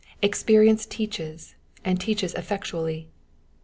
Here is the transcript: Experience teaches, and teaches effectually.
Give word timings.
Experience 0.23 0.87
teaches, 0.87 1.53
and 1.85 2.01
teaches 2.01 2.33
effectually. 2.33 3.07